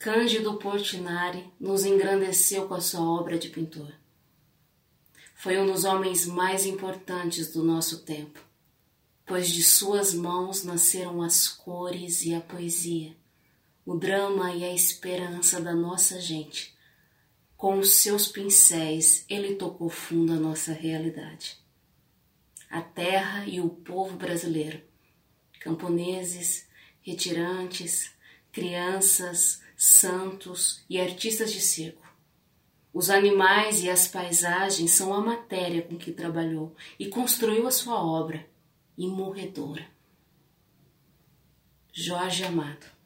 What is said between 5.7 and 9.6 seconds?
dos homens mais importantes do nosso tempo, pois